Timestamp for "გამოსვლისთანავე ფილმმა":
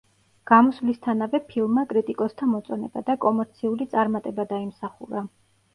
0.51-1.83